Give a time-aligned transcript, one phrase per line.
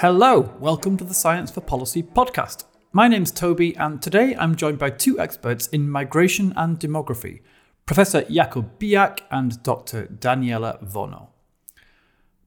[0.00, 2.66] Hello, welcome to the Science for Policy podcast.
[2.92, 7.40] My name's Toby, and today I'm joined by two experts in migration and demography
[7.84, 10.06] Professor Jakub Bijak and Dr.
[10.06, 11.30] Daniela Vono.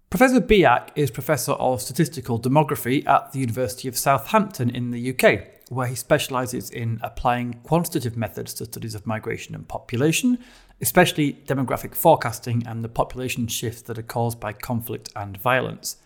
[0.09, 5.43] Professor Bijak is Professor of Statistical Demography at the University of Southampton in the UK,
[5.67, 10.39] where he specialises in applying quantitative methods to studies of migration and population,
[10.79, 15.97] especially demographic forecasting and the population shifts that are caused by conflict and violence.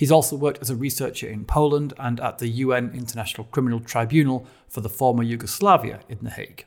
[0.00, 4.46] He's also worked as a researcher in Poland and at the UN International Criminal Tribunal
[4.66, 6.64] for the former Yugoslavia in The Hague.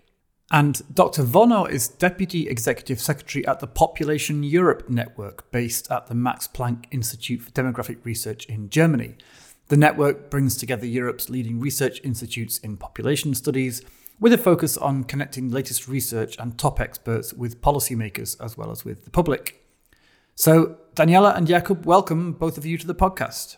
[0.51, 1.23] And Dr.
[1.23, 6.85] Vono is Deputy Executive Secretary at the Population Europe Network, based at the Max Planck
[6.91, 9.15] Institute for Demographic Research in Germany.
[9.69, 13.81] The network brings together Europe's leading research institutes in population studies,
[14.19, 18.85] with a focus on connecting latest research and top experts with policymakers as well as
[18.85, 19.65] with the public.
[20.35, 23.57] So, Daniela and Jakub, welcome both of you to the podcast.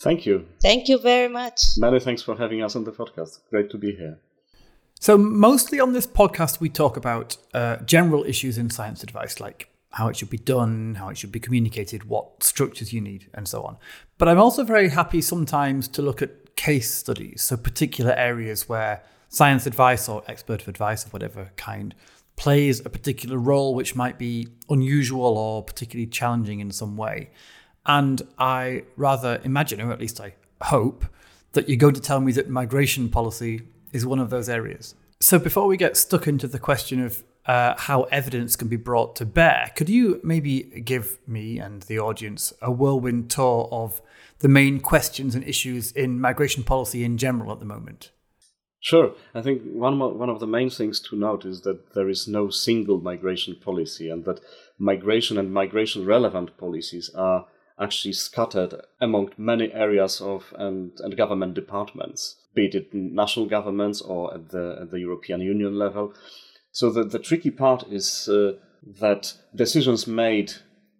[0.00, 0.46] Thank you.
[0.60, 1.62] Thank you very much.
[1.78, 3.40] Many thanks for having us on the podcast.
[3.48, 4.18] Great to be here.
[4.98, 9.70] So, mostly on this podcast, we talk about uh, general issues in science advice, like
[9.92, 13.48] how it should be done, how it should be communicated, what structures you need, and
[13.48, 13.78] so on.
[14.18, 19.02] But I'm also very happy sometimes to look at case studies, so particular areas where
[19.30, 21.94] science advice or expert advice of whatever kind
[22.40, 27.28] plays a particular role which might be unusual or particularly challenging in some way.
[27.84, 31.04] And I rather imagine, or at least I hope,
[31.52, 33.60] that you're going to tell me that migration policy
[33.92, 34.94] is one of those areas.
[35.20, 39.16] So before we get stuck into the question of uh, how evidence can be brought
[39.16, 44.00] to bear, could you maybe give me and the audience a whirlwind tour of
[44.38, 48.12] the main questions and issues in migration policy in general at the moment?
[48.80, 49.12] Sure.
[49.34, 52.48] I think one, one of the main things to note is that there is no
[52.48, 54.40] single migration policy and that
[54.78, 57.46] migration and migration relevant policies are
[57.78, 64.32] actually scattered among many areas of and, and government departments, be it national governments or
[64.32, 66.14] at the, at the European Union level.
[66.72, 68.52] So the, the tricky part is uh,
[69.00, 70.52] that decisions made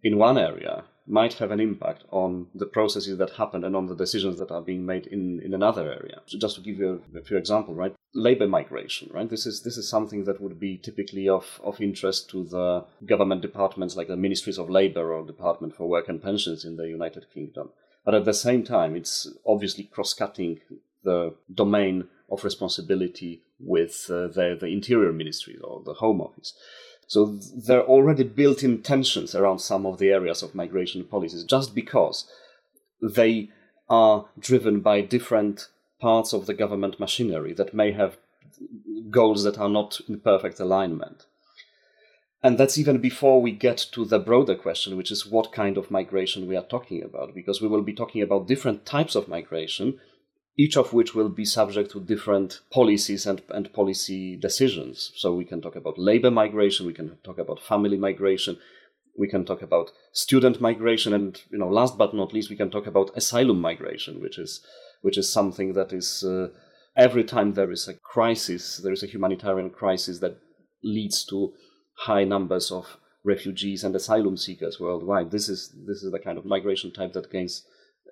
[0.02, 3.96] in one area might have an impact on the processes that happen and on the
[3.96, 6.20] decisions that are being made in, in another area.
[6.26, 7.94] So just to give you a, a few examples, right?
[8.14, 9.28] Labor migration, right?
[9.28, 13.42] This is this is something that would be typically of, of interest to the government
[13.42, 17.26] departments like the Ministries of Labor or Department for Work and Pensions in the United
[17.34, 17.70] Kingdom.
[18.04, 20.60] But at the same time, it's obviously cross-cutting
[21.04, 26.54] the domain of responsibility with uh, the, the Interior Ministry or the Home Office.
[27.10, 31.42] So there are already built in tensions around some of the areas of migration policies
[31.42, 32.30] just because
[33.02, 33.48] they
[33.88, 35.66] are driven by different
[36.00, 38.16] parts of the government machinery that may have
[39.10, 41.26] goals that are not in perfect alignment.
[42.44, 45.90] And that's even before we get to the broader question, which is what kind of
[45.90, 49.98] migration we are talking about, because we will be talking about different types of migration
[50.62, 55.10] each of which will be subject to different policies and, and policy decisions.
[55.16, 58.58] So we can talk about labor migration, we can talk about family migration,
[59.18, 62.70] we can talk about student migration, and you know, last but not least, we can
[62.70, 64.60] talk about asylum migration, which is
[65.00, 66.48] which is something that is uh,
[66.94, 70.36] every time there is a crisis, there is a humanitarian crisis that
[70.84, 71.54] leads to
[72.06, 75.30] high numbers of refugees and asylum seekers worldwide.
[75.30, 77.64] This is this is the kind of migration type that gains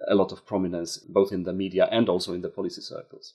[0.06, 3.34] a lot of prominence both in the media and also in the policy circles.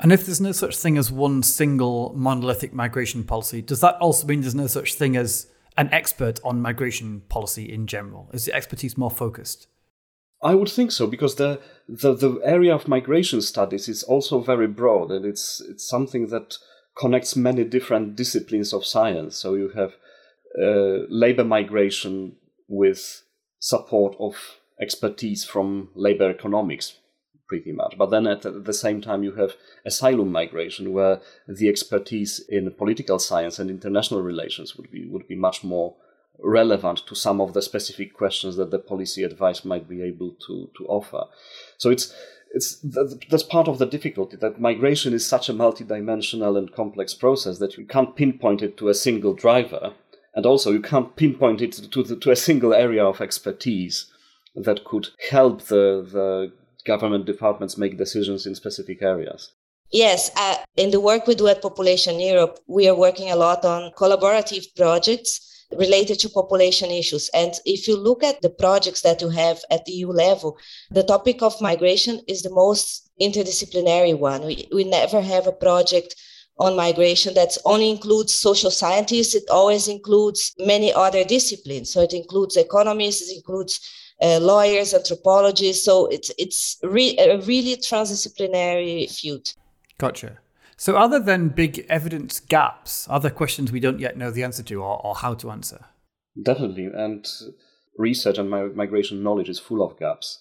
[0.00, 4.26] And if there's no such thing as one single monolithic migration policy, does that also
[4.26, 5.46] mean there's no such thing as
[5.76, 8.28] an expert on migration policy in general?
[8.32, 9.68] Is the expertise more focused?
[10.42, 14.66] I would think so because the, the, the area of migration studies is also very
[14.66, 16.58] broad and it's it's something that
[16.96, 19.36] connects many different disciplines of science.
[19.36, 19.94] So you have
[20.60, 22.36] uh, labor migration
[22.68, 23.22] with
[23.58, 24.36] support of
[24.80, 26.98] expertise from labor economics
[27.46, 27.96] pretty much.
[27.98, 29.54] But then at the same time, you have
[29.84, 35.36] asylum migration, where the expertise in political science and international relations would be would be
[35.36, 35.94] much more
[36.42, 40.70] relevant to some of the specific questions that the policy advice might be able to
[40.76, 41.24] to offer.
[41.78, 42.14] So it's
[42.50, 42.76] it's
[43.30, 47.76] that's part of the difficulty that migration is such a multidimensional and complex process that
[47.76, 49.92] you can't pinpoint it to a single driver,
[50.34, 54.06] and also you can't pinpoint it to the, to a single area of expertise
[54.54, 56.52] that could help the, the
[56.84, 59.50] government departments make decisions in specific areas.
[59.90, 63.64] Yes, uh, in the work we do at Population Europe, we are working a lot
[63.64, 67.30] on collaborative projects related to population issues.
[67.34, 70.58] And if you look at the projects that you have at the EU level,
[70.90, 74.44] the topic of migration is the most interdisciplinary one.
[74.44, 76.14] We, we never have a project
[76.58, 79.34] on migration that only includes social scientists.
[79.34, 81.90] It always includes many other disciplines.
[81.90, 83.80] So it includes economists, it includes
[84.22, 85.84] uh, lawyers, anthropologists.
[85.84, 89.54] So it's it's re- a really transdisciplinary field.
[89.98, 90.38] Gotcha.
[90.76, 93.06] So, other than big evidence gaps?
[93.08, 95.86] other questions we don't yet know the answer to or, or how to answer?
[96.40, 96.90] Definitely.
[96.92, 97.26] And
[97.96, 100.40] research and migration knowledge is full of gaps.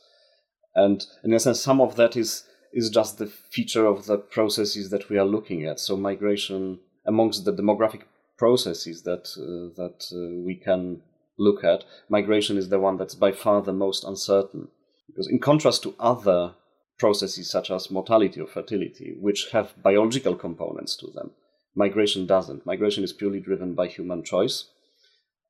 [0.76, 4.90] And in a sense, some of that is, is just the feature of the processes
[4.90, 5.80] that we are looking at.
[5.80, 8.02] So, migration amongst the demographic
[8.38, 11.02] processes that, uh, that uh, we can
[11.38, 14.68] look at, migration is the one that's by far the most uncertain.
[15.08, 16.56] Because, in contrast to other
[16.98, 21.32] processes such as mortality or fertility, which have biological components to them.
[21.76, 22.66] Migration doesn't.
[22.66, 24.70] Migration is purely driven by human choice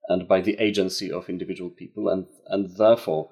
[0.08, 3.30] and by the agency of individual people, and, and therefore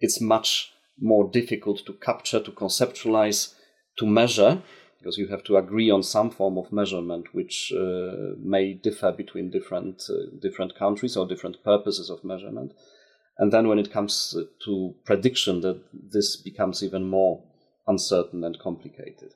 [0.00, 3.54] it's much more difficult to capture, to conceptualize,
[3.98, 4.62] to measure,
[5.04, 9.50] because you have to agree on some form of measurement which uh, may differ between
[9.50, 12.72] different, uh, different countries or different purposes of measurement.
[13.36, 14.34] And then when it comes
[14.64, 17.42] to prediction, that this becomes even more
[17.86, 19.34] uncertain and complicated.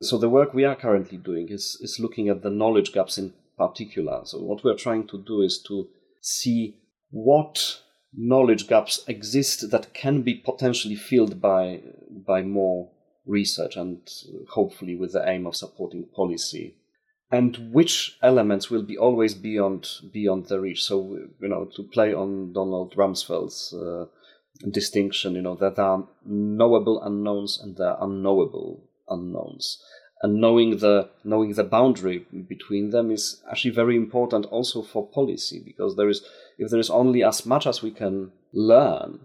[0.00, 3.34] So the work we are currently doing is, is looking at the knowledge gaps in
[3.58, 4.22] particular.
[4.24, 5.88] So what we're trying to do is to
[6.22, 6.76] see
[7.10, 7.80] what
[8.16, 11.80] knowledge gaps exist that can be potentially filled by
[12.26, 12.90] by more
[13.26, 14.00] research and
[14.50, 16.74] hopefully with the aim of supporting policy
[17.30, 20.82] and which elements will be always beyond beyond the reach.
[20.82, 24.06] So you know, to play on Donald Rumsfeld's uh,
[24.70, 29.82] distinction, you know, that there are knowable unknowns and there are unknowable unknowns.
[30.22, 35.62] And knowing the knowing the boundary between them is actually very important also for policy
[35.64, 36.22] because there is
[36.58, 39.20] if there is only as much as we can learn,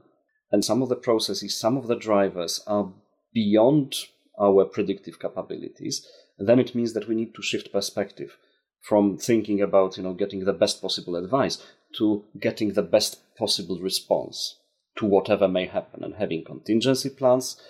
[0.52, 2.94] and some of the processes, some of the drivers are
[3.36, 3.94] beyond
[4.40, 6.08] our predictive capabilities,
[6.40, 8.38] then it means that we need to shift perspective
[8.82, 11.62] from thinking about you know getting the best possible advice
[11.98, 14.60] to getting the best possible response
[14.98, 17.62] to whatever may happen and having contingency plans.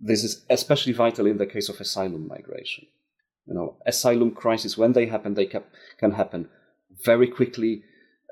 [0.00, 2.86] This is especially vital in the case of asylum migration.
[3.46, 6.48] You know asylum crises when they happen they can happen
[7.04, 7.82] very quickly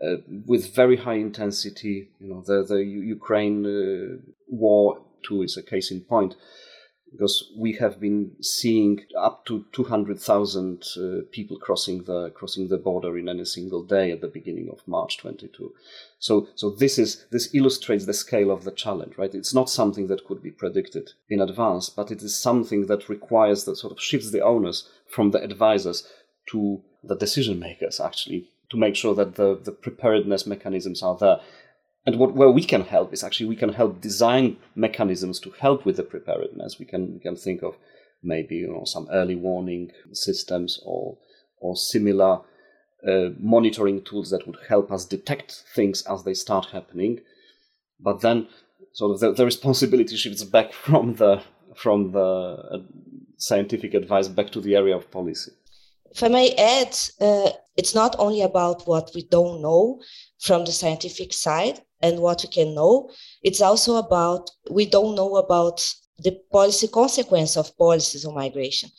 [0.04, 2.10] uh, with very high intensity.
[2.18, 6.34] You know the the ukraine uh, war too is a case in point
[7.16, 11.00] because we have been seeing up to 200,000 uh,
[11.32, 15.16] people crossing the crossing the border in any single day at the beginning of March
[15.18, 15.72] 22.
[16.18, 19.34] So so this is this illustrates the scale of the challenge, right?
[19.34, 23.64] It's not something that could be predicted in advance, but it is something that requires
[23.64, 26.06] that sort of shifts the onus from the advisors
[26.50, 31.38] to the decision makers actually to make sure that the, the preparedness mechanisms are there
[32.06, 35.84] and what where we can help is actually we can help design mechanisms to help
[35.84, 36.78] with the preparedness.
[36.78, 37.76] We can we can think of
[38.22, 41.18] maybe you know some early warning systems or
[41.58, 42.40] or similar
[43.06, 47.20] uh, monitoring tools that would help us detect things as they start happening.
[47.98, 48.48] But then,
[48.92, 51.42] sort of the, the responsibility shifts back from the
[51.74, 52.78] from the uh,
[53.36, 55.52] scientific advice back to the area of policy.
[56.10, 60.00] If I may add, uh, it's not only about what we don't know
[60.40, 63.10] from the scientific side, and what we can know.
[63.42, 65.82] It's also about, we don't know about
[66.18, 68.90] the policy consequence of policies on migration.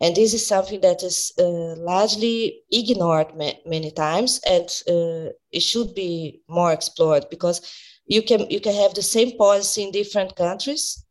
[0.00, 5.60] And this is something that is uh, largely ignored ma- many times, and uh, it
[5.60, 7.60] should be more explored because
[8.06, 11.02] you can you can have the same policy in different countries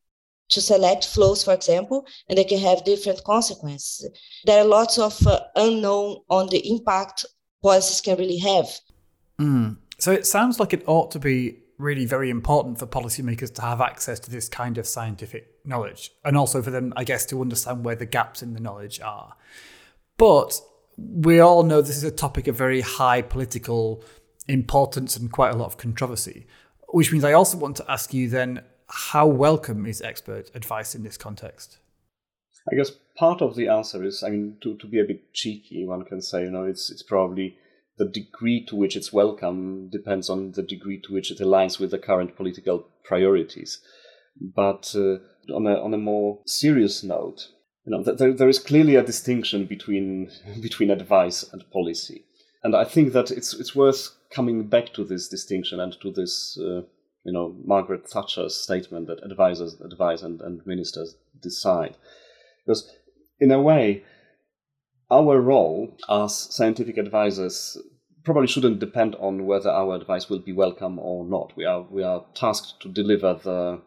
[0.49, 4.07] to select flows, for example, and they can have different consequences.
[4.45, 7.25] There are lots of uh, unknown on the impact
[7.63, 8.67] policies can really have.
[9.39, 9.77] Mm.
[9.97, 13.81] So it sounds like it ought to be really very important for policymakers to have
[13.81, 17.83] access to this kind of scientific knowledge and also for them, I guess, to understand
[17.83, 19.35] where the gaps in the knowledge are.
[20.17, 20.59] But
[20.97, 24.03] we all know this is a topic of very high political
[24.47, 26.47] importance and quite a lot of controversy,
[26.89, 31.03] which means I also want to ask you then how welcome is expert advice in
[31.03, 31.79] this context?
[32.71, 35.85] I guess part of the answer is, I mean, to, to be a bit cheeky,
[35.85, 37.57] one can say, you know, it's it's probably
[37.97, 41.91] the degree to which it's welcome depends on the degree to which it aligns with
[41.91, 43.79] the current political priorities.
[44.39, 45.17] But uh,
[45.53, 47.47] on a on a more serious note,
[47.85, 50.29] you know, there, there is clearly a distinction between
[50.61, 52.25] between advice and policy,
[52.63, 56.57] and I think that it's it's worth coming back to this distinction and to this.
[56.59, 56.81] Uh,
[57.25, 61.97] you know, Margaret Thatcher's statement that advisors advise and, and ministers decide.
[62.63, 62.87] Because
[63.39, 64.03] in a way,
[65.11, 67.77] our role as scientific advisors
[68.23, 71.55] probably shouldn't depend on whether our advice will be welcome or not.
[71.55, 73.81] We are we are tasked to deliver the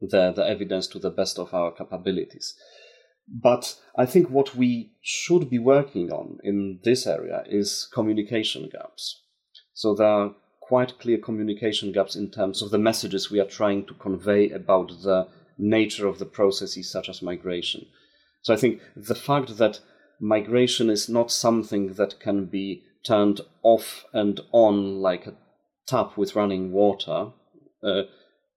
[0.00, 2.54] the, the evidence to the best of our capabilities.
[3.28, 9.22] But I think what we should be working on in this area is communication gaps.
[9.74, 13.86] So there are quite clear communication gaps in terms of the messages we are trying
[13.86, 17.86] to convey about the nature of the processes such as migration.
[18.42, 19.80] So I think the fact that
[20.20, 25.34] migration is not something that can be turned off and on like a
[25.86, 27.30] tap with running water
[27.82, 28.02] uh,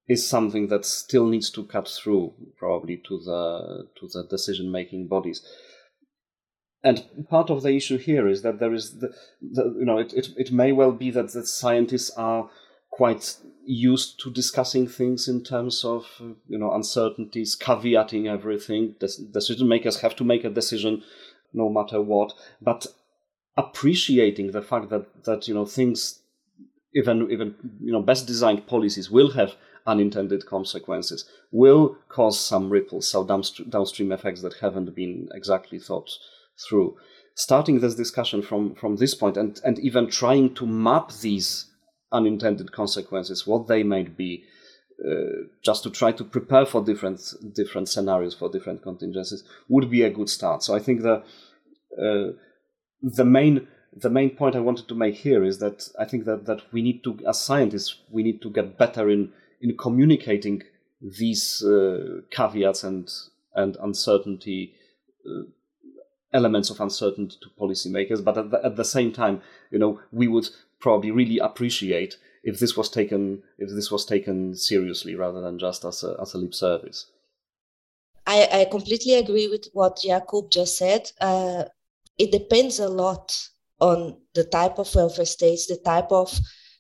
[0.08, 5.08] is something that still needs to cut through probably to the to the decision making
[5.08, 5.42] bodies.
[6.84, 10.14] And part of the issue here is that there is the, the you know it,
[10.14, 12.50] it, it may well be that the scientists are
[12.92, 16.06] quite used to discussing things in terms of
[16.48, 18.96] you know uncertainties, caveating everything.
[19.00, 21.04] Decision makers have to make a decision
[21.54, 22.88] no matter what, but
[23.56, 26.20] appreciating the fact that that you know things
[26.96, 29.56] even even you know best designed policies will have
[29.86, 36.10] unintended consequences, will cause some ripples, so downstream effects that haven't been exactly thought
[36.68, 36.98] through.
[37.36, 41.66] Starting this discussion from, from this point and, and even trying to map these
[42.12, 44.44] unintended consequences, what they might be,
[45.06, 47.22] uh, just to try to prepare for different
[47.54, 50.64] different scenarios for different contingencies would be a good start.
[50.64, 51.24] So I think the
[51.98, 52.34] uh,
[53.02, 56.46] the main the main point I wanted to make here is that I think that,
[56.46, 59.32] that we need to, as scientists, we need to get better in
[59.62, 60.64] in communicating
[61.02, 63.12] these uh, caveats and
[63.56, 64.74] and uncertainty
[65.26, 65.44] uh,
[66.34, 68.24] elements of uncertainty to policymakers.
[68.24, 72.60] But at the, at the same time, you know, we would probably really appreciate if
[72.60, 76.38] this was taken if this was taken seriously rather than just as a, as a
[76.38, 77.08] lip service.
[78.26, 81.12] I, I completely agree with what Jakub just said.
[81.20, 81.66] Uh,
[82.18, 83.38] it depends a lot
[83.80, 86.38] on the type of welfare states, the type of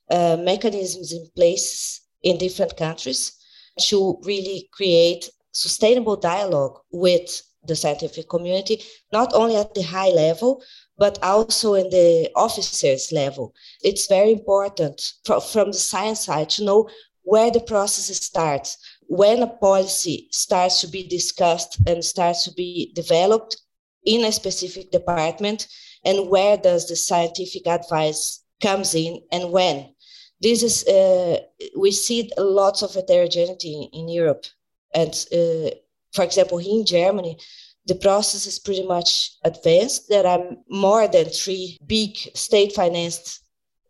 [0.10, 3.34] uh, mechanisms in place in different countries
[3.80, 10.62] to really create sustainable dialogue with the scientific community, not only at the high level,
[10.98, 13.54] but also in the officers level.
[13.84, 16.90] It's very important from the science side to know
[17.24, 22.92] where the process starts, when a policy starts to be discussed and starts to be
[22.96, 23.58] developed
[24.06, 25.68] in a specific department,
[26.04, 29.94] and where does the scientific advice comes in and when.
[30.42, 31.40] This is uh,
[31.78, 34.46] we see lots of heterogeneity in, in Europe,
[34.94, 35.70] and uh,
[36.12, 37.38] for example, here in Germany,
[37.86, 40.10] the process is pretty much advanced.
[40.10, 43.42] There are more than three big state financed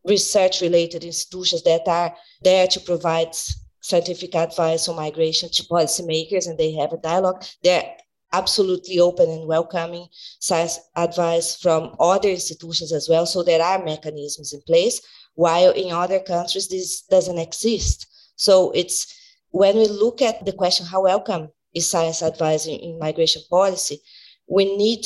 [0.05, 3.35] research related institutions that are there to provide
[3.81, 7.43] scientific advice on migration to policymakers and they have a dialogue.
[7.63, 7.95] They're
[8.31, 10.07] absolutely open and welcoming
[10.39, 13.25] science advice from other institutions as well.
[13.25, 15.01] So there are mechanisms in place,
[15.35, 18.07] while in other countries this doesn't exist.
[18.35, 19.15] So it's
[19.51, 23.99] when we look at the question, how welcome is science advice in, in migration policy,
[24.47, 25.05] we need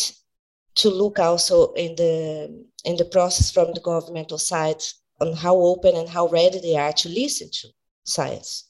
[0.76, 4.82] to look also in the in the process from the governmental side
[5.20, 7.68] on how open and how ready they are to listen to
[8.04, 8.66] science.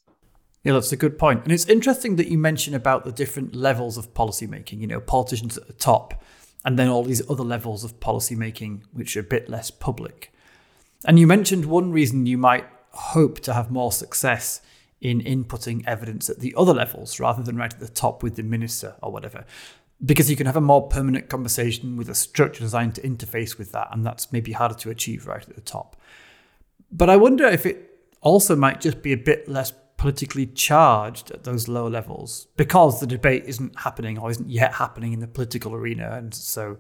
[0.63, 1.43] Yeah, that's a good point.
[1.43, 5.57] And it's interesting that you mention about the different levels of policymaking, you know, politicians
[5.57, 6.21] at the top,
[6.65, 10.33] and then all these other levels of policymaking which are a bit less public.
[11.05, 14.61] And you mentioned one reason you might hope to have more success
[15.01, 18.43] in inputting evidence at the other levels rather than right at the top with the
[18.43, 19.45] minister or whatever.
[20.03, 23.71] Because you can have a more permanent conversation with a structure designed to interface with
[23.71, 25.95] that, and that's maybe harder to achieve right at the top.
[26.91, 31.43] But I wonder if it also might just be a bit less politically charged at
[31.43, 35.73] those lower levels because the debate isn't happening or isn't yet happening in the political
[35.73, 36.77] arena, and so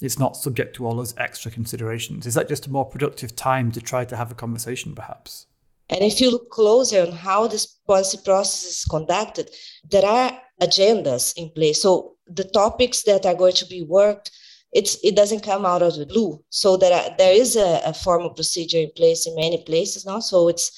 [0.00, 2.26] it's not subject to all those extra considerations.
[2.26, 5.46] Is that just a more productive time to try to have a conversation, perhaps?
[5.92, 9.50] And if you look closer on how this policy process is conducted,
[9.90, 11.82] there are agendas in place.
[11.82, 14.30] So the topics that are going to be worked,
[14.72, 16.42] it's it doesn't come out of the blue.
[16.48, 20.20] So there are, there is a, a formal procedure in place in many places now.
[20.20, 20.70] So it's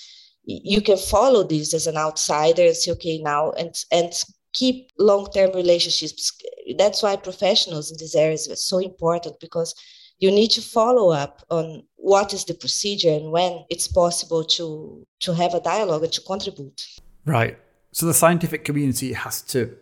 [0.47, 4.13] you can follow this as an outsider and say, okay, now and and
[4.53, 6.33] keep long-term relationships.
[6.77, 9.75] That's why professionals in these areas are so important because
[10.19, 15.07] you need to follow up on what is the procedure and when it's possible to
[15.21, 16.87] to have a dialogue and to contribute.
[17.25, 17.59] Right.
[17.93, 19.77] So the scientific community has to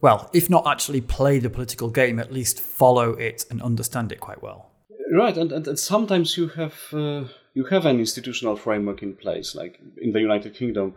[0.00, 4.20] well if not actually play the political game at least follow it and understand it
[4.20, 4.70] quite well.
[5.12, 9.54] Right and, and, and sometimes you have uh, you have an institutional framework in place
[9.54, 10.94] like in the united kingdom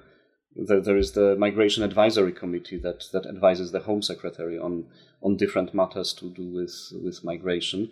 [0.55, 4.85] there, there is the migration advisory committee that, that advises the home secretary on
[5.23, 7.91] on different matters to do with with migration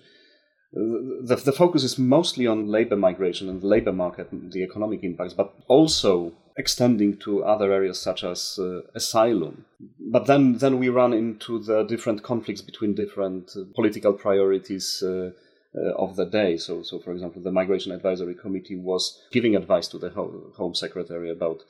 [0.71, 5.03] the, the focus is mostly on labor migration and the labor market and the economic
[5.03, 9.65] impacts, but also extending to other areas such as uh, asylum.
[10.11, 15.31] But then, then we run into the different conflicts between different uh, political priorities, uh,
[15.75, 16.57] uh, of the day.
[16.57, 21.29] So, so for example, the Migration Advisory Committee was giving advice to the Home Secretary
[21.29, 21.61] about,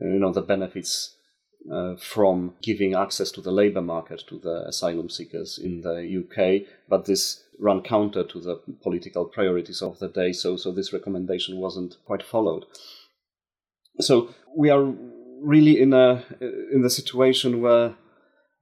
[0.00, 1.14] uh, you know, the benefits
[1.70, 6.66] uh, from giving access to the labour market to the asylum seekers in the UK,
[6.88, 10.32] but this ran counter to the political priorities of the day.
[10.32, 12.64] So, so this recommendation wasn't quite followed.
[14.00, 14.84] So we are
[15.40, 17.94] really in a in the situation where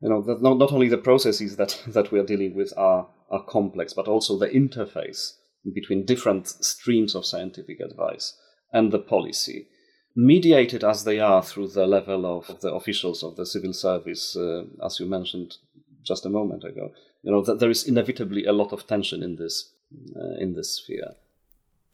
[0.01, 3.45] you know not, not only the processes that that we are dealing with are are
[3.45, 5.33] complex, but also the interface
[5.75, 8.37] between different streams of scientific advice
[8.73, 9.69] and the policy,
[10.17, 14.65] mediated as they are through the level of the officials of the civil service, uh,
[14.85, 15.57] as you mentioned
[16.03, 16.93] just a moment ago.
[17.23, 19.73] You know that there is inevitably a lot of tension in this
[20.17, 21.15] uh, in this sphere.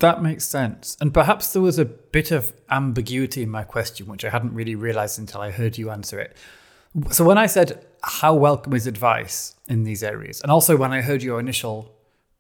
[0.01, 0.97] That makes sense.
[1.01, 4.77] And perhaps there was a bit of ambiguity in my question, which I hadn't really
[4.77, 6.37] realized until I heard you answer it.
[7.11, 11.01] So when I said how welcome is advice in these areas, and also when I
[11.01, 11.95] heard your initial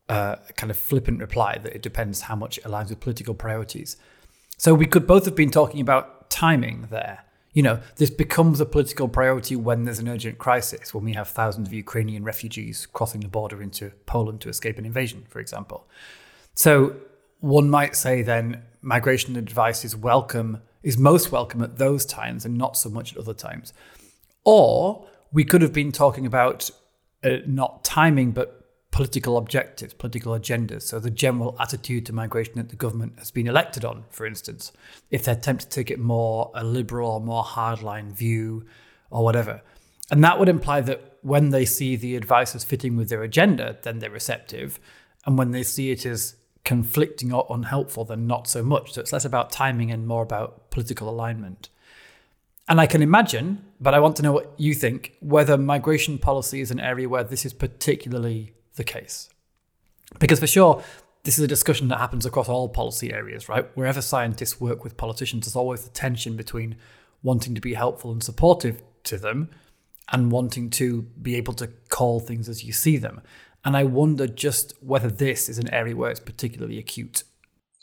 [0.08, 3.96] uh, kind of flippant reply that it depends how much it aligns with political priorities.
[4.56, 7.24] So we could both have been talking about timing there.
[7.58, 11.26] You know, this becomes a political priority when there's an urgent crisis, when we have
[11.26, 15.88] thousands of Ukrainian refugees crossing the border into Poland to escape an invasion, for example.
[16.54, 16.94] So
[17.40, 22.56] one might say then migration advice is welcome, is most welcome at those times and
[22.56, 23.72] not so much at other times.
[24.44, 26.70] Or we could have been talking about
[27.24, 28.57] uh, not timing, but
[28.90, 30.82] political objectives, political agendas.
[30.82, 34.72] So the general attitude to migration that the government has been elected on, for instance,
[35.10, 38.64] if they attempt to take it more a liberal or more hardline view
[39.10, 39.62] or whatever.
[40.10, 43.76] And that would imply that when they see the advice as fitting with their agenda,
[43.82, 44.80] then they're receptive.
[45.26, 48.92] And when they see it as conflicting or unhelpful, then not so much.
[48.92, 51.68] So it's less about timing and more about political alignment.
[52.68, 56.60] And I can imagine, but I want to know what you think, whether migration policy
[56.60, 59.28] is an area where this is particularly the case.
[60.18, 60.82] Because for sure,
[61.24, 63.68] this is a discussion that happens across all policy areas, right?
[63.76, 66.76] Wherever scientists work with politicians, there's always the tension between
[67.22, 69.50] wanting to be helpful and supportive to them
[70.10, 73.20] and wanting to be able to call things as you see them.
[73.64, 77.24] And I wonder just whether this is an area where it's particularly acute.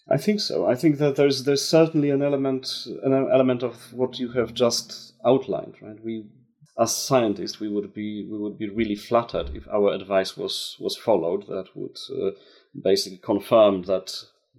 [0.09, 0.67] I think so.
[0.67, 5.13] I think that there's there's certainly an element an element of what you have just
[5.25, 6.03] outlined, right?
[6.03, 6.25] We
[6.77, 10.97] as scientists we would be we would be really flattered if our advice was was
[10.97, 11.47] followed.
[11.47, 12.31] That would uh,
[12.81, 14.13] basically confirm that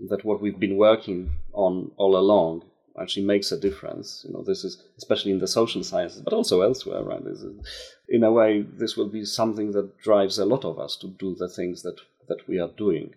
[0.09, 2.65] that what we've been working on all along
[3.01, 4.25] actually makes a difference.
[4.27, 7.21] You know, this is especially in the social sciences, but also elsewhere, right?
[7.27, 7.45] Is,
[8.09, 11.35] in a way, this will be something that drives a lot of us to do
[11.35, 13.15] the things that that we are doing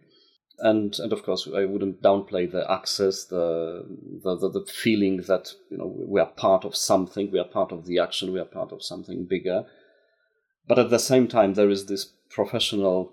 [0.61, 3.85] and and of course I wouldn't downplay the access, the,
[4.23, 7.71] the the, the feeling that you know we are part of something, we are part
[7.71, 9.65] of the action, we are part of something bigger.
[10.67, 13.11] But at the same time, there is this professional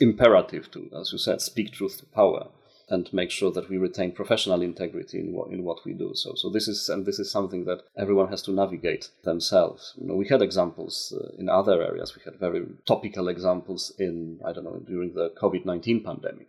[0.00, 2.48] imperative to, as you said, speak truth to power
[2.88, 6.12] and make sure that we retain professional integrity in what in what we do.
[6.14, 9.94] So so this is and this is something that everyone has to navigate themselves.
[9.96, 12.14] You know, we had examples uh, in other areas.
[12.14, 16.48] We had very topical examples in I don't know during the COVID nineteen pandemic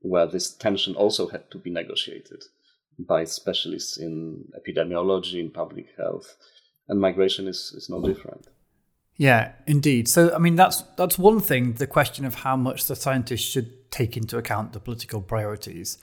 [0.00, 2.44] where this tension also had to be negotiated
[2.98, 6.36] by specialists in epidemiology, in public health,
[6.88, 8.48] and migration is, is no different.
[9.16, 10.08] Yeah, indeed.
[10.08, 11.74] So, I mean, that's that's one thing.
[11.74, 15.98] The question of how much the scientists should take into account the political priorities,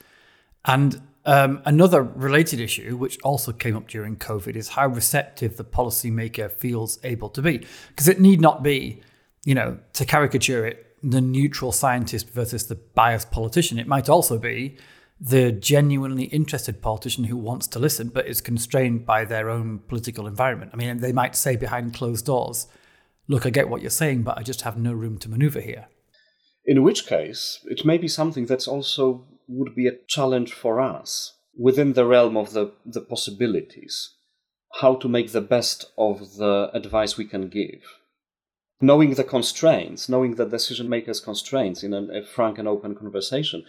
[0.66, 5.64] and um, another related issue, which also came up during COVID, is how receptive the
[5.64, 7.66] policymaker feels able to be.
[7.88, 9.02] Because it need not be,
[9.46, 13.78] you know, to caricature it, the neutral scientist versus the biased politician.
[13.78, 14.78] It might also be
[15.22, 20.26] the genuinely interested politician who wants to listen but is constrained by their own political
[20.26, 20.72] environment.
[20.74, 22.68] I mean, they might say behind closed doors,
[23.28, 25.88] Look, I get what you're saying, but I just have no room to maneuver here.
[26.64, 31.34] In which case, it may be something that's also would be a challenge for us
[31.58, 34.12] within the realm of the, the possibilities.
[34.82, 37.82] How to make the best of the advice we can give
[38.82, 43.64] knowing the constraints, knowing the decision makers' constraints in a, a frank and open conversation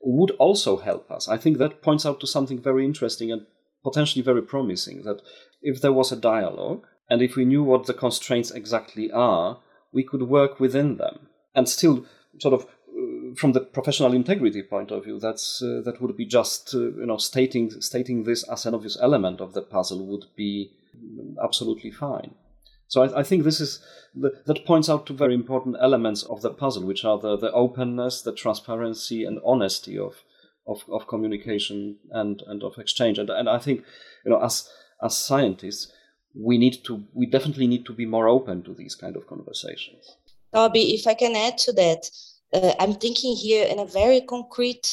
[0.00, 1.28] would also help us.
[1.28, 3.46] I think that points out to something very interesting and
[3.82, 5.22] potentially very promising that
[5.62, 9.58] if there was a dialogue and if we knew what the constraints exactly are,
[9.92, 12.04] we could work within them and still
[12.38, 16.26] sort of uh, from the professional integrity point of view that's uh, that would be
[16.26, 20.26] just uh, you know stating stating this as an obvious element of the puzzle would
[20.36, 20.70] be
[21.42, 22.34] absolutely fine
[22.88, 23.80] so I, I think this is
[24.46, 28.22] that points out to very important elements of the puzzle, which are the, the openness,
[28.22, 30.14] the transparency, and honesty of,
[30.66, 33.18] of, of communication and, and of exchange.
[33.20, 33.84] And, and I think,
[34.24, 34.68] you know, as
[35.00, 35.92] as scientists,
[36.34, 40.16] we need to we definitely need to be more open to these kind of conversations.
[40.52, 42.02] Toby, if I can add to that,
[42.50, 44.86] Uh, I'm thinking here in a very concrete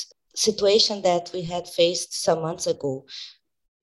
[0.47, 3.05] situation that we had faced some months ago.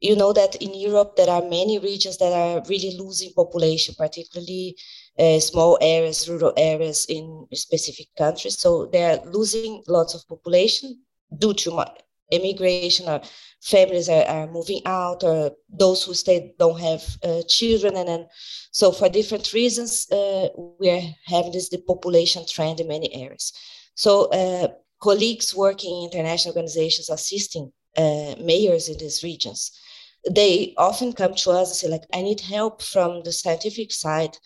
[0.02, 4.76] You know that in Europe there are many regions that are really losing population, particularly
[5.16, 8.58] uh, small areas, rural areas in specific countries.
[8.58, 11.02] So they're losing lots of population
[11.38, 11.84] due to
[12.32, 13.20] immigration or
[13.60, 17.96] families are, are moving out or those who stay don't have uh, children.
[17.96, 18.26] And
[18.72, 23.52] so for different reasons uh, we're having this depopulation trend in many areas.
[23.94, 24.68] So uh,
[25.00, 29.78] colleagues working in international organizations assisting uh, mayors in these regions
[30.30, 34.36] they often come to us and say like i need help from the scientific side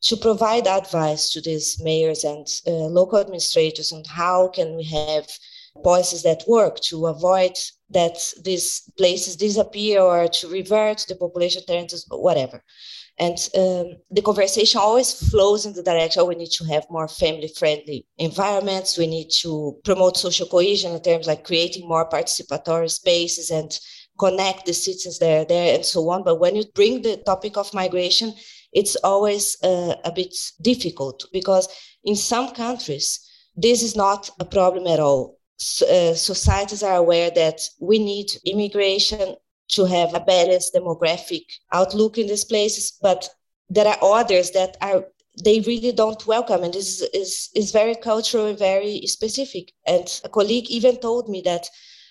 [0.00, 5.28] to provide advice to these mayors and uh, local administrators on how can we have
[5.82, 7.52] policies that work to avoid
[7.90, 12.62] that these places disappear or to revert the population trends, or whatever.
[13.18, 17.08] And um, the conversation always flows in the direction oh, we need to have more
[17.08, 18.96] family friendly environments.
[18.96, 23.76] We need to promote social cohesion in terms like creating more participatory spaces and
[24.18, 26.24] connect the citizens that are there and so on.
[26.24, 28.34] But when you bring the topic of migration,
[28.72, 31.68] it's always uh, a bit difficult because
[32.04, 33.20] in some countries,
[33.56, 35.38] this is not a problem at all.
[35.82, 39.34] Uh, societies are aware that we need immigration
[39.68, 43.28] to have a balanced demographic outlook in these places, but
[43.68, 45.04] there are others that are
[45.44, 50.20] they really don't welcome and this is, is, is very cultural and very specific and
[50.24, 51.68] a colleague even told me that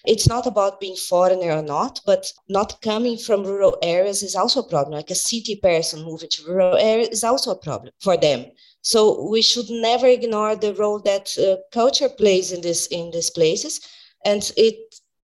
[0.07, 4.61] it's not about being foreigner or not, but not coming from rural areas is also
[4.61, 4.93] a problem.
[4.93, 8.45] Like a city person moving to rural areas is also a problem for them.
[8.81, 13.29] So we should never ignore the role that uh, culture plays in this in these
[13.29, 13.81] places,
[14.23, 14.77] and it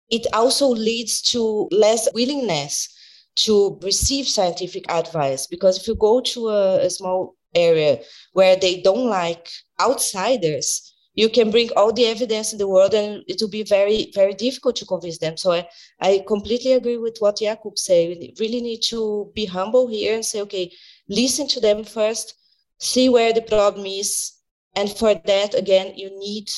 [0.10, 2.89] it also leads to less willingness
[3.36, 8.00] to receive scientific advice because if you go to a, a small area
[8.34, 13.23] where they don't like outsiders you can bring all the evidence in the world and
[13.28, 15.38] it will be very very difficult to convince them.
[15.38, 15.67] So i,
[15.99, 18.10] I completely agree with what jakub said.
[18.10, 20.71] We really need to be humble here and say okay
[21.08, 22.36] listen to them first
[22.80, 24.34] see where the problem is
[24.76, 26.49] and for that again you need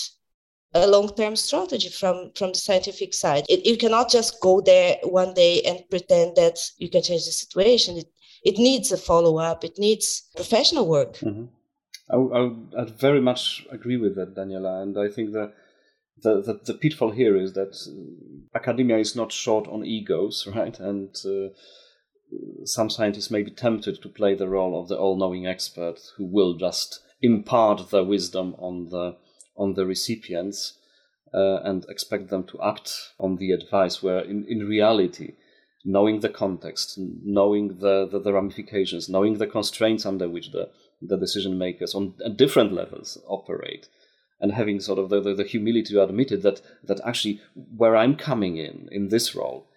[0.75, 3.45] a long-term strategy from from the scientific side.
[3.49, 7.31] It, you cannot just go there one day and pretend that you can change the
[7.31, 7.97] situation.
[7.97, 8.07] It,
[8.43, 9.63] it needs a follow-up.
[9.63, 11.13] It needs professional work.
[11.17, 11.45] Mm-hmm.
[12.09, 15.53] I, I, I very much agree with that, Daniela, and I think that
[16.21, 20.79] the, the, the, pitfall here is that uh, academia is not short on egos, right?
[20.79, 21.49] And uh,
[22.63, 26.55] some scientists may be tempted to play the role of the all-knowing expert who will
[26.55, 29.17] just impart their wisdom on the
[29.57, 30.77] on the recipients
[31.33, 34.03] uh, and expect them to act on the advice.
[34.03, 35.33] Where in, in reality,
[35.85, 40.69] knowing the context, knowing the, the, the ramifications, knowing the constraints under which the
[41.01, 43.87] the decision makers on different levels operate
[44.39, 47.95] and having sort of the, the, the, humility to admit it that that actually where
[47.95, 49.67] I'm coming in in this role,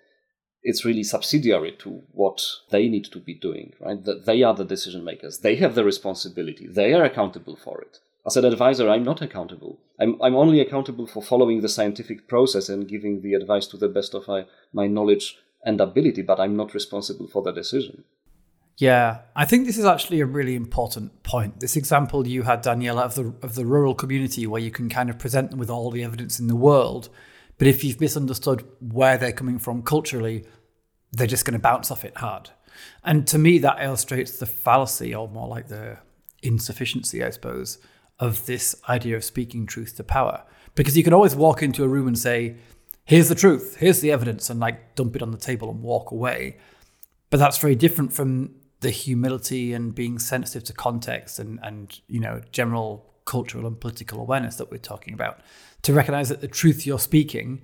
[0.63, 4.03] it's really subsidiary to what they need to be doing, right?
[4.05, 5.39] That they are the decision makers.
[5.39, 6.67] They have the responsibility.
[6.67, 7.99] They are accountable for it.
[8.27, 9.79] As an advisor, I'm not accountable.
[9.99, 13.89] I'm, I'm only accountable for following the scientific process and giving the advice to the
[13.89, 18.05] best of my, my knowledge and ability, but I'm not responsible for the decision.
[18.79, 21.59] Yeah, I think this is actually a really important point.
[21.59, 25.11] This example you had, Daniela, of the of the rural community where you can kind
[25.11, 27.09] of present them with all the evidence in the world,
[27.59, 30.45] but if you've misunderstood where they're coming from culturally,
[31.11, 32.51] they're just going to bounce off it hard.
[33.03, 35.99] And to me, that illustrates the fallacy, or more like the
[36.45, 37.79] insufficiency, I suppose,
[38.21, 40.45] of this idea of speaking truth to power.
[40.77, 42.59] Because you can always walk into a room and say,
[43.05, 43.79] "Here's the truth.
[43.81, 46.59] Here's the evidence," and like dump it on the table and walk away.
[47.31, 52.21] But that's very different from the humility and being sensitive to context and, and you
[52.21, 55.41] know general cultural and political awareness that we're talking about
[55.83, 57.61] to recognize that the truth you're speaking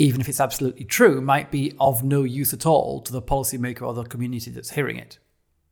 [0.00, 3.82] even if it's absolutely true might be of no use at all to the policymaker
[3.82, 5.18] or the community that's hearing it.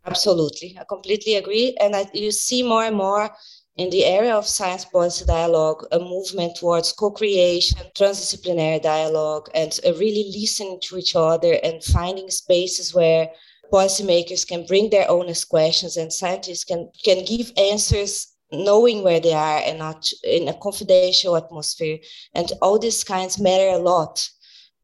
[0.04, 0.76] Absolutely.
[0.78, 1.74] I completely agree.
[1.80, 3.30] And I, you see more and more
[3.76, 9.78] in the area of science policy dialogue, a movement towards co creation, transdisciplinary dialogue, and
[9.84, 13.30] really listening to each other and finding spaces where
[13.72, 19.34] policymakers can bring their honest questions and scientists can, can give answers knowing where they
[19.34, 21.98] are and not in a confidential atmosphere.
[22.34, 24.28] And all these kinds matter a lot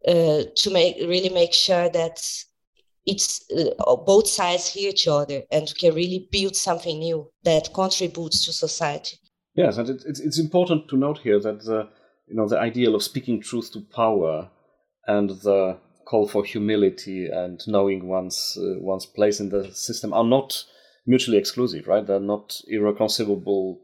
[0.07, 2.21] uh, to make really make sure that
[3.07, 8.45] it's uh, both sides hear each other and can really build something new that contributes
[8.45, 9.19] to society.
[9.55, 11.89] Yes, and it, it's it's important to note here that the
[12.27, 14.51] you know the ideal of speaking truth to power
[15.07, 20.25] and the call for humility and knowing one's uh, one's place in the system are
[20.25, 20.65] not
[21.07, 22.07] mutually exclusive, right?
[22.07, 23.81] They're not irreconcilable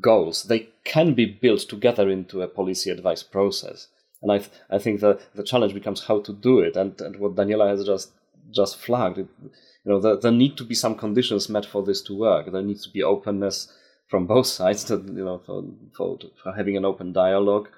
[0.00, 3.88] goals, they can be built together into a policy advice process.
[4.22, 6.76] And I, th- I think the, the challenge becomes how to do it.
[6.76, 8.10] And, and what Daniela has just
[8.50, 12.02] just flagged, it, you know, there, there need to be some conditions met for this
[12.02, 12.50] to work.
[12.50, 13.72] There needs to be openness
[14.08, 17.68] from both sides, to, you know, for, for, for having an open dialogue,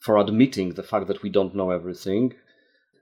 [0.00, 2.34] for admitting the fact that we don't know everything.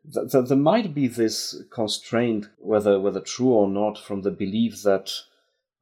[0.04, 5.12] There might be this constraint, whether whether true or not, from the belief that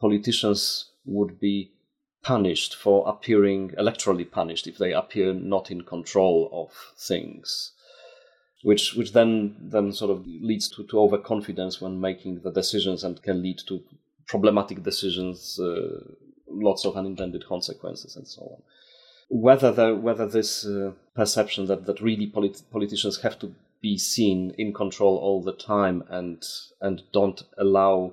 [0.01, 1.73] politicians would be
[2.23, 7.73] punished for appearing electorally punished if they appear not in control of things
[8.63, 13.23] which which then then sort of leads to, to overconfidence when making the decisions and
[13.23, 13.83] can lead to
[14.27, 16.01] problematic decisions uh,
[16.49, 18.63] lots of unintended consequences and so on.
[19.31, 24.55] Whether the, whether this uh, perception that that really polit- politicians have to be seen
[24.59, 26.43] in control all the time and
[26.81, 28.13] and don't allow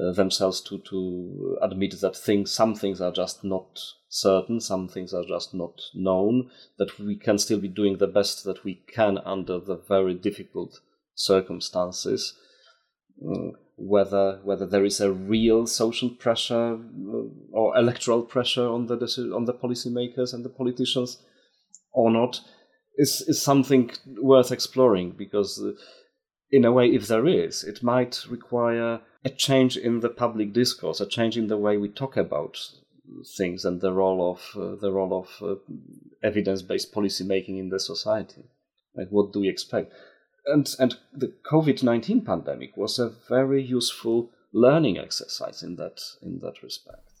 [0.00, 5.12] uh, themselves to to admit that things some things are just not certain some things
[5.12, 9.18] are just not known that we can still be doing the best that we can
[9.18, 10.80] under the very difficult
[11.14, 12.34] circumstances.
[13.22, 17.22] Uh, whether whether there is a real social pressure uh,
[17.52, 18.96] or electoral pressure on the
[19.34, 21.18] on the policymakers and the politicians
[21.92, 22.40] or not
[22.98, 25.72] is is something worth exploring because uh,
[26.50, 31.00] in a way if there is it might require a change in the public discourse,
[31.00, 32.58] a change in the way we talk about
[33.36, 35.54] things and the role of uh, the role of uh,
[36.22, 38.44] evidence-based policy making in the society.
[38.94, 39.92] Like, what do we expect?
[40.46, 46.40] And and the COVID nineteen pandemic was a very useful learning exercise in that in
[46.40, 47.12] that respect.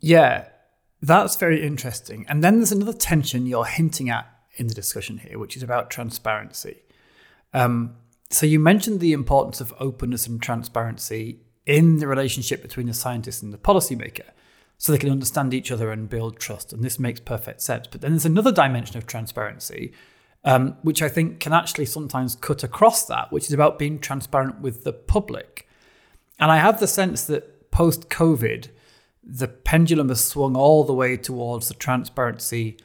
[0.00, 0.48] Yeah,
[1.00, 2.26] that's very interesting.
[2.28, 5.90] And then there's another tension you're hinting at in the discussion here, which is about
[5.90, 6.82] transparency.
[7.52, 7.96] Um,
[8.30, 13.42] so you mentioned the importance of openness and transparency in the relationship between the scientist
[13.42, 14.30] and the policymaker
[14.78, 16.72] so they can understand each other and build trust.
[16.72, 17.86] And this makes perfect sense.
[17.86, 19.92] But then there's another dimension of transparency,
[20.44, 24.60] um, which I think can actually sometimes cut across that, which is about being transparent
[24.60, 25.68] with the public.
[26.38, 28.68] And I have the sense that post COVID,
[29.24, 32.76] the pendulum has swung all the way towards the transparency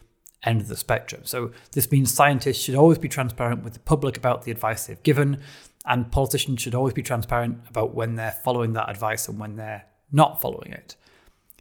[0.43, 1.21] end of the spectrum.
[1.25, 5.03] So this means scientists should always be transparent with the public about the advice they've
[5.03, 5.41] given,
[5.85, 9.85] and politicians should always be transparent about when they're following that advice and when they're
[10.11, 10.95] not following it.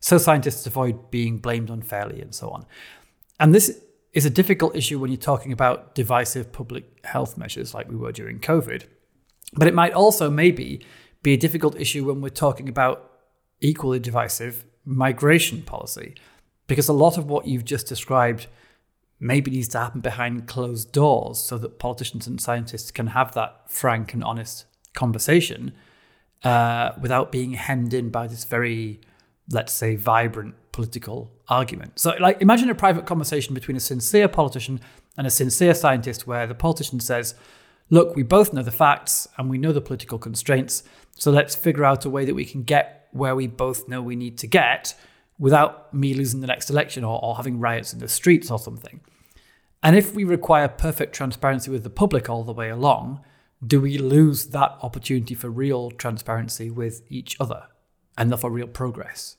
[0.01, 2.67] So scientists avoid being blamed unfairly and so on.
[3.39, 7.89] And this is a difficult issue when you're talking about divisive public health measures like
[7.89, 8.85] we were during COVID.
[9.55, 10.85] But it might also maybe
[11.23, 13.11] be a difficult issue when we're talking about
[13.61, 16.15] equally divisive migration policy,
[16.67, 18.47] because a lot of what you've just described
[19.21, 23.71] maybe needs to happen behind closed doors so that politicians and scientists can have that
[23.71, 25.73] frank and honest conversation
[26.43, 29.01] uh, without being hemmed in by this very,
[29.51, 31.99] let's say, vibrant political argument.
[31.99, 34.81] So, like, imagine a private conversation between a sincere politician
[35.19, 37.35] and a sincere scientist where the politician says,
[37.93, 40.85] Look, we both know the facts and we know the political constraints,
[41.17, 44.17] so let's figure out a way that we can get where we both know we
[44.17, 44.95] need to get
[45.41, 49.01] without me losing the next election or, or having riots in the streets or something.
[49.83, 53.25] And if we require perfect transparency with the public all the way along,
[53.67, 57.69] do we lose that opportunity for real transparency with each other
[58.19, 59.39] and therefore real progress?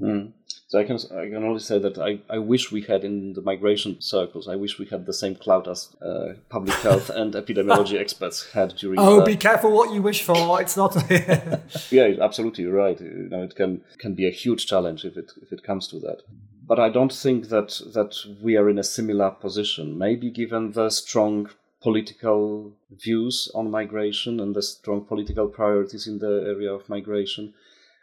[0.00, 0.32] Mm.
[0.66, 3.42] So I can I can only say that I, I wish we had in the
[3.42, 4.48] migration circles.
[4.48, 8.74] I wish we had the same clout as uh, public health and epidemiology experts had
[8.76, 8.98] during.
[8.98, 9.26] Oh, the...
[9.26, 10.60] be careful what you wish for!
[10.60, 10.96] It's not.
[11.90, 13.00] yeah, absolutely right.
[13.00, 16.00] You know, it can can be a huge challenge if it if it comes to
[16.00, 16.22] that.
[16.66, 19.96] But I don't think that that we are in a similar position.
[19.96, 21.50] Maybe given the strong
[21.82, 27.52] political views on migration and the strong political priorities in the area of migration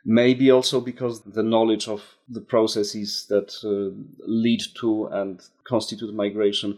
[0.05, 6.77] maybe also because the knowledge of the processes that uh, lead to and constitute migration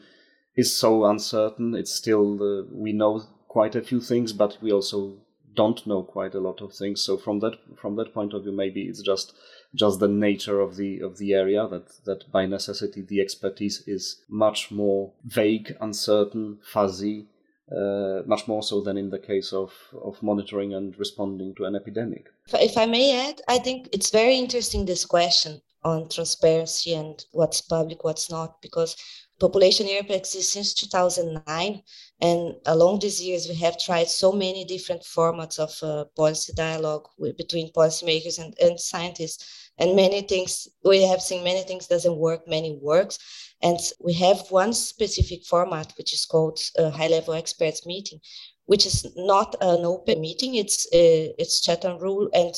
[0.56, 1.74] is so uncertain.
[1.76, 5.18] It's still, uh, we know quite a few things, but we also
[5.56, 7.02] don't know quite a lot of things.
[7.02, 9.34] So from that from that point of view, maybe it's just
[9.76, 14.22] just the nature of the of the area that that by necessity the expertise is
[14.28, 17.28] much more vague, uncertain, fuzzy,
[17.72, 21.76] uh, much more so than in the case of, of monitoring and responding to an
[21.76, 22.28] epidemic.
[22.54, 27.62] If I may add, I think it's very interesting this question on transparency and what's
[27.62, 28.96] public, what's not, because
[29.40, 31.82] Population Europe exists since 2009,
[32.22, 37.08] and along these years we have tried so many different formats of uh, policy dialogue
[37.18, 42.18] with, between policymakers and, and scientists, and many things we have seen many things doesn't
[42.18, 43.18] work, many works
[43.64, 48.20] and we have one specific format, which is called a high level experts meeting,
[48.66, 50.56] which is not an open meeting.
[50.56, 52.54] It's uh, it's Chatham rule, and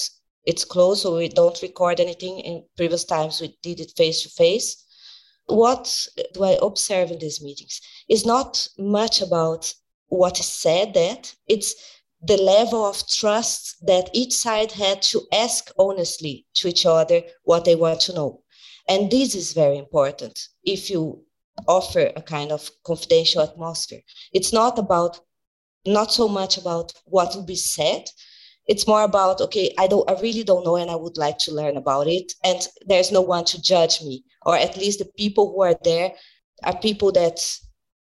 [0.45, 2.39] it's closed, so we don't record anything.
[2.39, 4.83] In previous times, we did it face to face.
[5.45, 7.79] What do I observe in these meetings?
[8.09, 9.71] It's not much about
[10.07, 11.75] what is said that it's
[12.21, 17.65] the level of trust that each side had to ask honestly to each other what
[17.65, 18.41] they want to know.
[18.87, 21.23] And this is very important if you
[21.67, 24.01] offer a kind of confidential atmosphere.
[24.33, 25.19] It's not about,
[25.85, 28.05] not so much about what will be said.
[28.67, 31.53] It's more about, okay, I don't, I really don't know, and I would like to
[31.53, 32.33] learn about it.
[32.43, 36.11] And there's no one to judge me, or at least the people who are there
[36.63, 37.39] are people that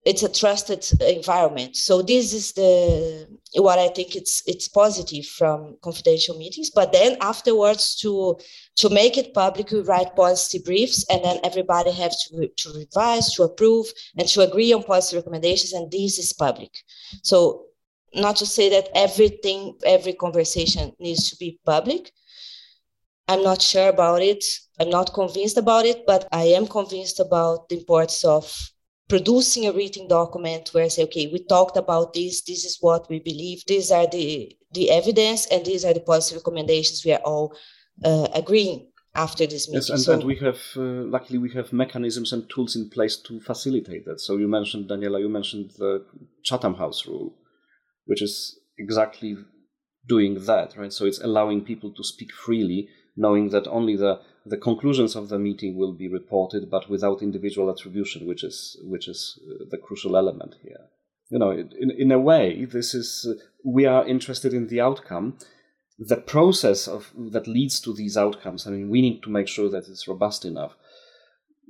[0.05, 1.77] it's a trusted environment.
[1.77, 3.27] So this is the
[3.63, 6.71] what I think it's it's positive from confidential meetings.
[6.71, 8.39] But then afterwards to
[8.77, 13.33] to make it public, we write policy briefs, and then everybody has to to revise,
[13.35, 13.87] to approve,
[14.19, 15.73] and to agree on policy recommendations.
[15.73, 16.73] And this is public.
[17.23, 17.67] So
[18.15, 22.13] not to say that everything, every conversation needs to be public.
[23.29, 24.45] I'm not sure about it.
[24.79, 28.74] I'm not convinced about it, but I am convinced about the importance of
[29.09, 33.09] producing a written document where I say, okay, we talked about this, this is what
[33.11, 37.21] we believe, these are the, the evidence, and these are the policy recommendations we are
[37.25, 37.57] all
[38.05, 39.83] uh, agreeing after this meeting.
[39.83, 43.17] Yes, and, so, and we have, uh, luckily, we have mechanisms and tools in place
[43.17, 44.21] to facilitate that.
[44.21, 46.05] So you mentioned, Daniela, you mentioned the
[46.43, 47.35] Chatham House rule,
[48.07, 49.37] which is exactly
[50.09, 50.93] doing that, right?
[50.93, 55.39] So it's allowing people to speak freely, knowing that only the the conclusions of the
[55.39, 60.17] meeting will be reported, but without individual attribution, which is which is uh, the crucial
[60.17, 60.89] element here.
[61.31, 65.39] You know, in in a way, this is uh, we are interested in the outcome.
[65.99, 68.67] The process of that leads to these outcomes.
[68.67, 70.77] I mean, we need to make sure that it's robust enough.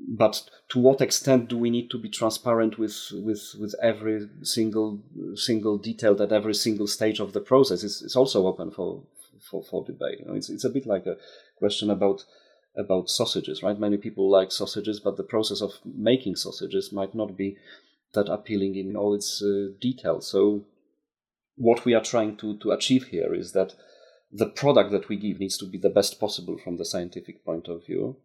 [0.09, 5.01] But to what extent do we need to be transparent with with with every single
[5.37, 7.85] single detail at every single stage of the process?
[7.85, 9.05] It's, it's also open for
[9.49, 10.19] for, for debate.
[10.21, 11.17] You know, it's it's a bit like a
[11.59, 12.25] question about
[12.77, 13.79] about sausages, right?
[13.79, 17.57] Many people like sausages, but the process of making sausages might not be
[18.15, 20.27] that appealing in all its uh, details.
[20.29, 20.65] So,
[21.57, 23.75] what we are trying to, to achieve here is that
[24.33, 27.69] the product that we give needs to be the best possible from the scientific point
[27.69, 28.17] of view.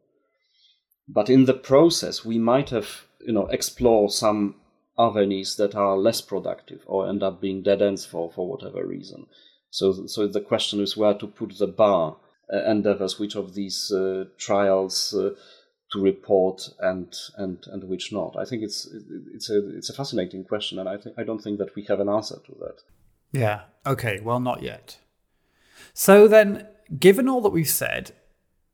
[1.07, 4.55] But in the process, we might have, you know, explore some
[4.97, 9.27] avenues that are less productive or end up being dead ends for, for whatever reason.
[9.69, 12.17] So, so the question is where to put the bar
[12.49, 15.31] endeavors, which of these uh, trials uh,
[15.91, 18.35] to report and and and which not.
[18.37, 18.87] I think it's
[19.33, 21.99] it's a it's a fascinating question, and I think I don't think that we have
[21.99, 22.81] an answer to that.
[23.31, 23.61] Yeah.
[23.85, 24.19] Okay.
[24.19, 24.97] Well, not yet.
[25.93, 26.67] So then,
[26.99, 28.11] given all that we've said,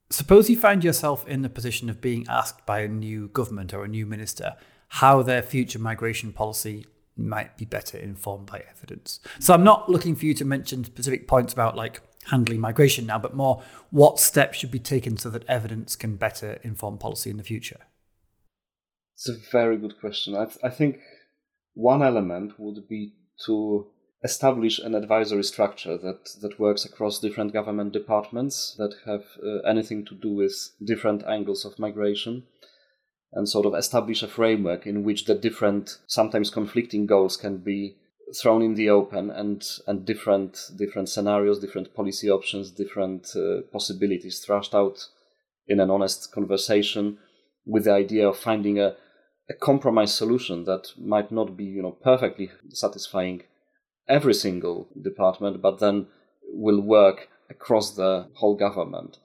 [0.09, 3.83] suppose you find yourself in the position of being asked by a new government or
[3.83, 4.55] a new minister
[4.87, 6.85] how their future migration policy
[7.17, 9.19] might be better informed by evidence.
[9.39, 13.19] So I'm not looking for you to mention specific points about like handling migration now,
[13.19, 13.61] but more
[13.91, 17.81] what steps should be taken so that evidence can better inform policy in the future?
[19.13, 20.35] It's a very good question.
[20.35, 20.99] I, th- I think
[21.73, 23.13] one element would be
[23.45, 23.87] to
[24.23, 30.03] establish an advisory structure that, that works across different government departments that have uh, anything
[30.05, 32.43] to do with different angles of migration
[33.33, 37.97] and sort of establish a framework in which the different, sometimes conflicting goals can be
[38.41, 44.39] thrown in the open and and different different scenarios, different policy options, different uh, possibilities
[44.39, 45.07] thrashed out
[45.67, 47.17] in an honest conversation
[47.65, 48.95] with the idea of finding a,
[49.49, 53.43] a compromise solution that might not be you know perfectly satisfying
[54.07, 56.07] every single department, but then
[56.47, 59.17] will work across the whole government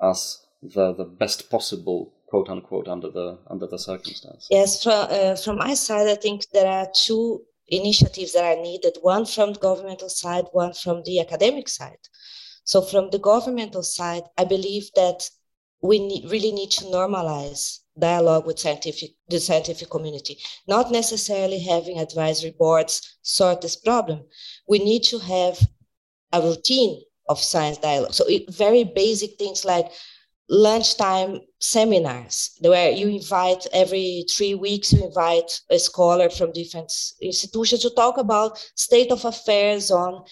[0.00, 4.46] as the, the best possible quote unquote under the under the circumstance.
[4.50, 8.98] Yes, from, uh, from my side, I think there are two initiatives that are needed
[9.02, 11.98] one from the governmental side, one from the academic side.
[12.64, 15.28] So, from the governmental side, I believe that
[15.82, 21.98] we need, really need to normalize dialogue with scientific the scientific community not necessarily having
[21.98, 24.22] advisory boards sort this problem
[24.68, 25.58] we need to have
[26.32, 29.90] a routine of science dialogue so it, very basic things like
[30.50, 36.92] lunchtime seminars where you invite every three weeks you invite a scholar from different
[37.22, 40.24] institutions to talk about state of affairs on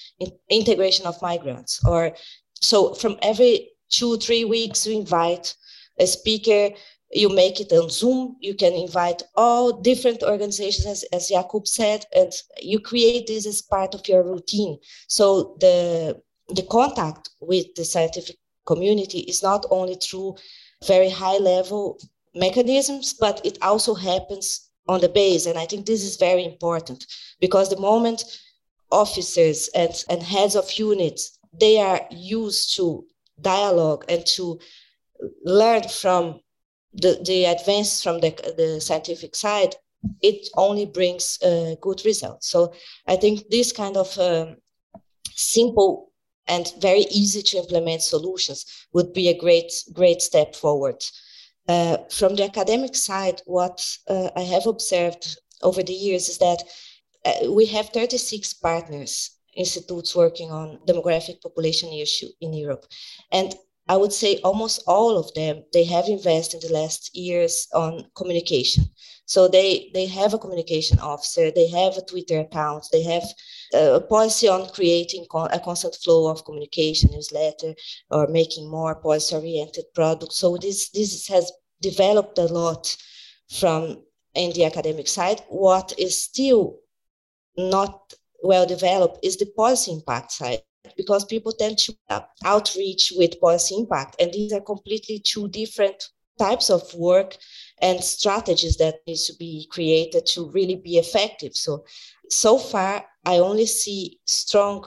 [0.51, 1.81] integration of migrants.
[1.87, 2.17] Or
[2.61, 5.55] so from every two three weeks you invite
[6.01, 6.71] a speaker
[7.13, 12.05] you make it on zoom you can invite all different organizations as, as jakub said
[12.15, 14.79] and you create this as part of your routine.
[15.07, 18.37] So the the contact with the scientific
[18.73, 20.37] community is not only through
[20.87, 21.99] very high level
[22.35, 25.47] mechanisms, but it also happens on the base.
[25.47, 27.07] And I think this is very important
[27.41, 28.21] because the moment
[28.91, 33.05] officers and, and heads of units they are used to
[33.41, 34.59] dialogue and to
[35.45, 36.41] learn from
[36.93, 39.75] the, the advances from the, the scientific side,
[40.23, 42.49] it only brings uh, good results.
[42.49, 42.73] So
[43.07, 44.57] I think this kind of um,
[45.31, 46.08] simple
[46.49, 51.05] and very easy to implement solutions would be a great, great step forward.
[51.69, 56.63] Uh, from the academic side, what uh, I have observed over the years is that
[57.25, 62.87] uh, we have 36 partners institutes working on demographic population issue in Europe.
[63.33, 63.55] And
[63.89, 68.05] I would say almost all of them, they have invested in the last years on
[68.15, 68.85] communication.
[69.25, 73.25] So they, they have a communication officer, they have a Twitter account, they have
[73.75, 77.75] a policy on creating a constant flow of communication, newsletter,
[78.11, 80.37] or making more policy-oriented products.
[80.37, 82.97] So this, this has developed a lot
[83.51, 84.03] from
[84.35, 85.43] in the academic side.
[85.49, 86.79] What is still
[87.57, 90.63] not well developed is the policy impact side
[90.97, 91.95] because people tend to
[92.45, 97.37] outreach with policy impact and these are completely two different types of work
[97.81, 101.55] and strategies that needs to be created to really be effective.
[101.57, 101.85] So
[102.31, 104.85] so far i only see strong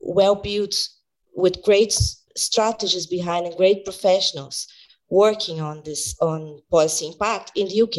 [0.00, 0.88] well built
[1.34, 1.92] with great
[2.36, 4.66] strategies behind and great professionals
[5.08, 7.96] working on this on policy impact in the uk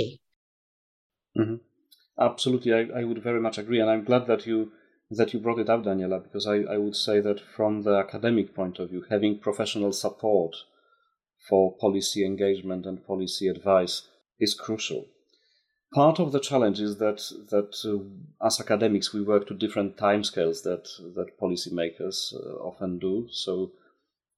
[1.37, 1.55] mm-hmm.
[2.19, 2.73] absolutely.
[2.73, 4.71] I, I would very much agree and i'm glad that you
[5.17, 8.55] that you brought it up, Daniela, because I, I would say that from the academic
[8.55, 10.55] point of view, having professional support
[11.49, 14.07] for policy engagement and policy advice
[14.39, 15.07] is crucial.
[15.93, 20.63] Part of the challenge is that that uh, as academics we work to different timescales
[20.63, 23.27] that that policymakers uh, often do.
[23.31, 23.73] So,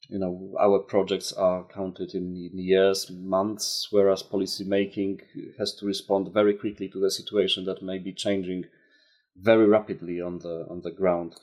[0.09, 5.21] you know, our projects are counted in, in years, months, whereas policymaking
[5.59, 8.65] has to respond very quickly to the situation that may be changing
[9.35, 11.35] very rapidly on the on the ground.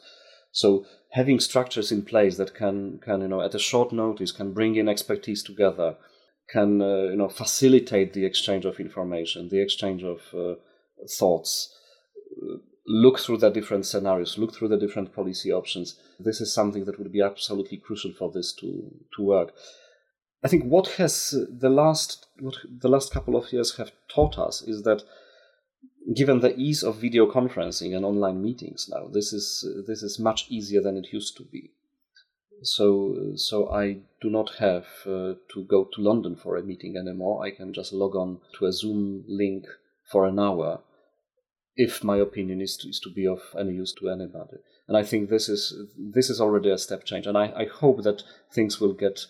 [0.53, 4.53] So having structures in place that can can you know at a short notice can
[4.53, 5.97] bring in expertise together,
[6.49, 10.55] can uh, you know facilitate the exchange of information, the exchange of uh,
[11.19, 11.75] thoughts,
[12.87, 15.97] look through the different scenarios, look through the different policy options.
[16.19, 19.53] This is something that would be absolutely crucial for this to to work.
[20.43, 24.63] I think what has the last what the last couple of years have taught us
[24.63, 25.03] is that
[26.15, 30.47] given the ease of video conferencing and online meetings now, this is this is much
[30.49, 31.71] easier than it used to be.
[32.63, 37.45] So so I do not have uh, to go to London for a meeting anymore.
[37.45, 39.67] I can just log on to a Zoom link
[40.11, 40.81] for an hour,
[41.77, 44.57] if my opinion is to, is to be of any use to anybody.
[44.89, 47.27] And I think this is this is already a step change.
[47.27, 49.27] And I, I hope that things will get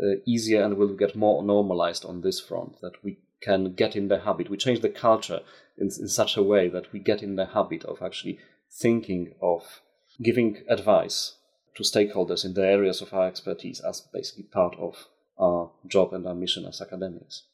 [0.00, 2.80] uh, easier and will get more normalized on this front.
[2.80, 4.48] That we can get in the habit.
[4.48, 5.40] We change the culture
[5.76, 8.38] in, in such a way that we get in the habit of actually
[8.70, 9.80] thinking of
[10.22, 11.36] giving advice
[11.76, 15.08] to stakeholders in the areas of our expertise as basically part of
[15.38, 17.44] our job and our mission as academics.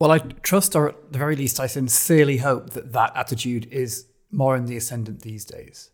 [0.00, 4.06] Well, I trust, or at the very least, I sincerely hope that that attitude is
[4.30, 5.90] more in the ascendant these days.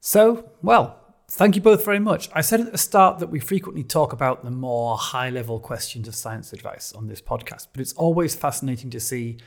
[0.00, 2.28] So, well, thank you both very much.
[2.32, 6.08] I said at the start that we frequently talk about the more high level questions
[6.08, 9.38] of science advice on this podcast, but it's always fascinating to see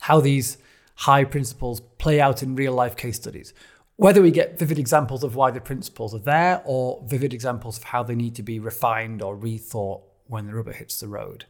[0.00, 0.58] how these
[1.02, 3.52] high principles play out in real life case studies.
[3.96, 7.82] Whether we get vivid examples of why the principles are there or vivid examples of
[7.82, 11.44] how they need to be refined or rethought when the rubber hits the road.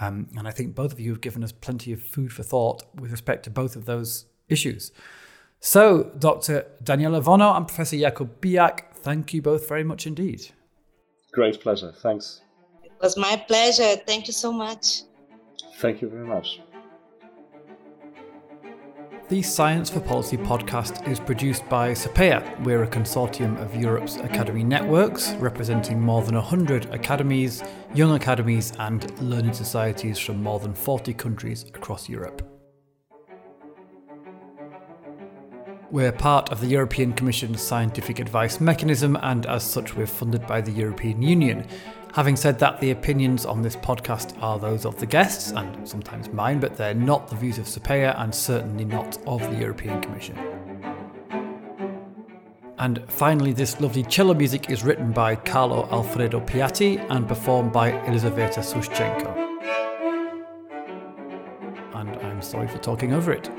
[0.00, 2.82] Um, and I think both of you have given us plenty of food for thought
[3.00, 4.90] with respect to both of those issues.
[5.60, 6.66] So, Dr.
[6.82, 10.48] Daniela Vono and Professor Jakub Bijak, thank you both very much indeed.
[11.32, 11.92] Great pleasure.
[11.92, 12.40] Thanks.
[12.82, 13.94] It was my pleasure.
[14.06, 15.02] Thank you so much.
[15.76, 16.60] Thank you very much.
[19.28, 22.64] The Science for Policy podcast is produced by SAPEA.
[22.64, 27.62] We're a consortium of Europe's academy networks, representing more than 100 academies,
[27.94, 32.40] young academies, and learning societies from more than 40 countries across Europe.
[35.90, 40.62] We're part of the European Commission's scientific advice mechanism, and as such, we're funded by
[40.62, 41.66] the European Union.
[42.14, 46.32] Having said that, the opinions on this podcast are those of the guests and sometimes
[46.32, 50.36] mine, but they're not the views of SAPEA and certainly not of the European Commission.
[52.78, 57.90] And finally, this lovely cello music is written by Carlo Alfredo Piatti and performed by
[58.06, 59.36] Elizaveta Sushchenko.
[61.94, 63.50] And I'm sorry for talking over it.